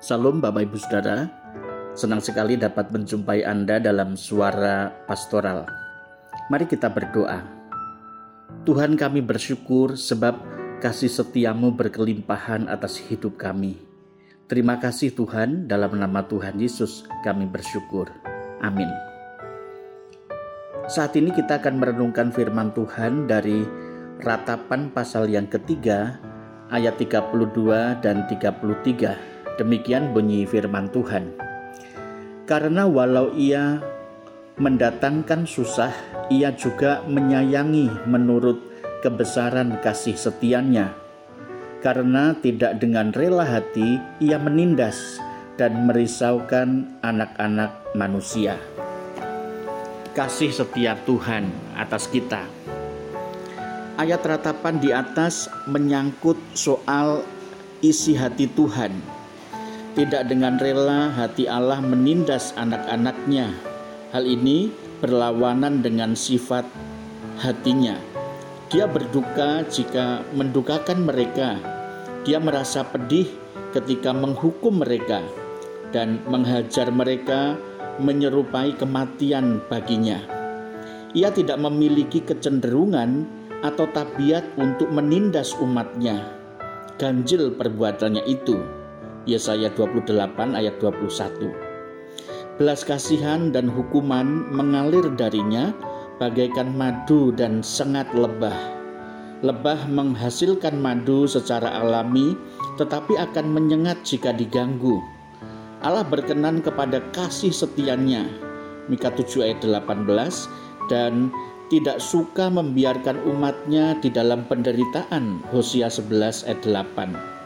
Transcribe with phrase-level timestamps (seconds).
[0.00, 1.28] Salam Bapak Ibu Saudara,
[1.92, 5.68] senang sekali dapat menjumpai Anda dalam suara pastoral.
[6.48, 7.44] Mari kita berdoa.
[8.64, 10.40] Tuhan kami bersyukur sebab
[10.80, 13.76] kasih setiamu berkelimpahan atas hidup kami.
[14.48, 18.08] Terima kasih Tuhan, dalam nama Tuhan Yesus kami bersyukur.
[18.64, 18.88] Amin.
[20.88, 23.68] Saat ini kita akan merenungkan firman Tuhan dari
[24.24, 26.16] ratapan pasal yang ketiga
[26.72, 29.29] ayat 32 dan 33
[29.60, 31.36] Demikian bunyi firman Tuhan.
[32.48, 33.84] Karena walau ia
[34.56, 35.92] mendatangkan susah,
[36.32, 38.56] ia juga menyayangi menurut
[39.04, 40.96] kebesaran kasih setianya.
[41.84, 45.20] Karena tidak dengan rela hati ia menindas
[45.60, 48.56] dan merisaukan anak-anak manusia.
[50.16, 52.48] Kasih setia Tuhan atas kita.
[54.00, 57.20] Ayat ratapan di atas menyangkut soal
[57.84, 59.19] isi hati Tuhan
[59.94, 63.50] tidak dengan rela hati Allah menindas anak-anaknya.
[64.14, 64.70] Hal ini
[65.02, 66.62] berlawanan dengan sifat
[67.42, 67.98] hatinya.
[68.70, 71.58] Dia berduka jika mendukakan mereka.
[72.22, 73.26] Dia merasa pedih
[73.74, 75.26] ketika menghukum mereka
[75.90, 77.58] dan menghajar mereka
[77.98, 80.22] menyerupai kematian baginya.
[81.10, 83.26] Ia tidak memiliki kecenderungan
[83.66, 86.30] atau tabiat untuk menindas umatnya.
[86.94, 88.79] Ganjil perbuatannya itu
[89.28, 91.52] Yesaya 28 ayat 21.
[92.56, 95.76] Belas kasihan dan hukuman mengalir darinya
[96.16, 98.56] bagaikan madu dan sengat lebah.
[99.40, 102.36] Lebah menghasilkan madu secara alami
[102.76, 105.00] tetapi akan menyengat jika diganggu.
[105.80, 108.28] Allah berkenan kepada kasih setianya.
[108.88, 110.04] Mika 7 ayat 18
[110.92, 111.32] dan
[111.72, 115.40] tidak suka membiarkan umatnya di dalam penderitaan.
[115.48, 117.39] Hosea 11 ayat 8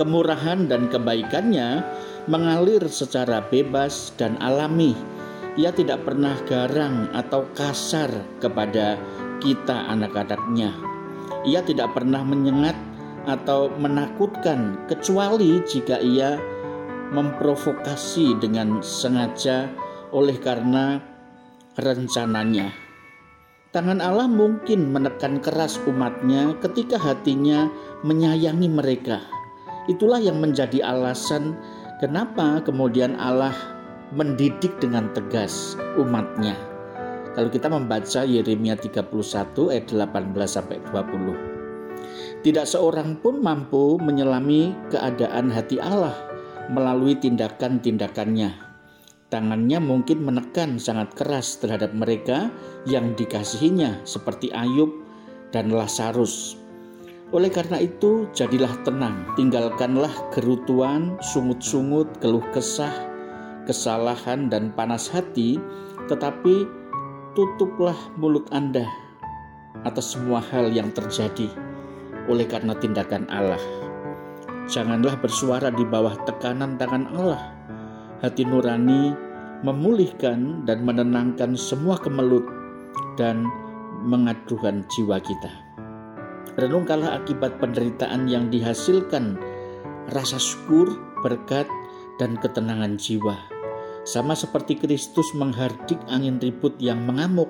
[0.00, 1.84] kemurahan dan kebaikannya
[2.24, 4.96] mengalir secara bebas dan alami.
[5.60, 8.08] Ia tidak pernah garang atau kasar
[8.40, 8.96] kepada
[9.44, 10.72] kita anak-anaknya.
[11.44, 12.72] Ia tidak pernah menyengat
[13.28, 16.40] atau menakutkan kecuali jika ia
[17.12, 19.68] memprovokasi dengan sengaja
[20.16, 20.96] oleh karena
[21.76, 22.72] rencananya.
[23.70, 27.70] Tangan Allah mungkin menekan keras umatnya ketika hatinya
[28.02, 29.39] menyayangi mereka
[29.90, 31.58] Itulah yang menjadi alasan
[31.98, 33.50] kenapa kemudian Allah
[34.14, 36.54] mendidik dengan tegas umatnya.
[37.34, 39.10] Kalau kita membaca Yeremia 31
[39.74, 42.46] ayat 18 sampai 20.
[42.46, 46.14] Tidak seorang pun mampu menyelami keadaan hati Allah
[46.70, 48.70] melalui tindakan-tindakannya.
[49.26, 52.50] Tangannya mungkin menekan sangat keras terhadap mereka
[52.86, 54.90] yang dikasihinya seperti Ayub
[55.50, 56.59] dan Lazarus
[57.30, 62.92] oleh karena itu, jadilah tenang, tinggalkanlah kerutuan, sungut-sungut, keluh kesah,
[63.70, 65.62] kesalahan, dan panas hati,
[66.10, 66.66] tetapi
[67.38, 68.82] tutuplah mulut Anda
[69.86, 71.46] atas semua hal yang terjadi
[72.26, 73.62] oleh karena tindakan Allah.
[74.66, 77.42] Janganlah bersuara di bawah tekanan tangan Allah.
[78.22, 79.14] Hati nurani
[79.62, 82.44] memulihkan dan menenangkan semua kemelut
[83.14, 83.46] dan
[84.02, 85.69] mengadukan jiwa kita.
[86.60, 89.40] Renungkanlah akibat penderitaan yang dihasilkan
[90.12, 90.92] rasa syukur,
[91.24, 91.64] berkat,
[92.20, 93.32] dan ketenangan jiwa.
[94.04, 97.48] Sama seperti Kristus menghardik angin ribut yang mengamuk.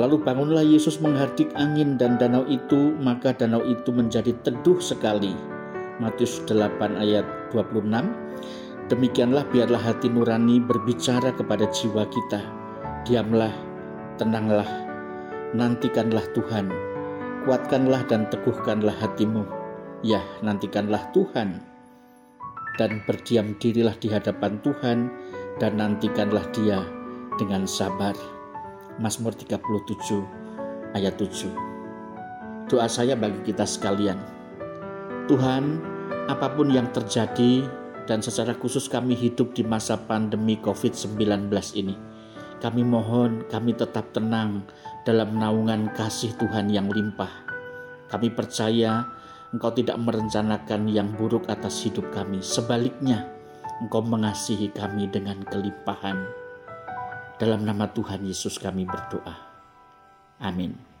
[0.00, 5.36] Lalu bangunlah Yesus menghardik angin dan danau itu, maka danau itu menjadi teduh sekali.
[6.00, 7.84] Matius 8 ayat 26.
[8.88, 12.40] Demikianlah biarlah hati nurani berbicara kepada jiwa kita.
[13.04, 13.52] Diamlah,
[14.16, 14.68] tenanglah,
[15.52, 16.95] nantikanlah Tuhan
[17.46, 19.46] kuatkanlah dan teguhkanlah hatimu.
[20.02, 21.62] Ya, nantikanlah Tuhan
[22.76, 25.08] dan berdiam dirilah di hadapan Tuhan
[25.62, 26.82] dan nantikanlah Dia
[27.38, 28.12] dengan sabar.
[28.98, 29.62] Mazmur 37
[30.98, 31.52] ayat 7.
[32.66, 34.18] Doa saya bagi kita sekalian.
[35.30, 35.78] Tuhan,
[36.26, 37.62] apa pun yang terjadi
[38.10, 41.94] dan secara khusus kami hidup di masa pandemi COVID-19 ini,
[42.58, 44.64] kami mohon kami tetap tenang
[45.04, 47.30] dalam naungan kasih Tuhan yang limpah.
[48.06, 49.06] Kami percaya
[49.54, 52.42] Engkau tidak merencanakan yang buruk atas hidup kami.
[52.42, 53.24] Sebaliknya,
[53.78, 56.18] Engkau mengasihi kami dengan kelimpahan.
[57.38, 59.36] Dalam nama Tuhan Yesus kami berdoa.
[60.42, 60.95] Amin.